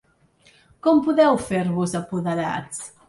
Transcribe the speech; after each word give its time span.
Com 0.87 1.03
podeu 1.09 1.37
fer-vos 1.49 1.93
apoderats? 2.01 2.83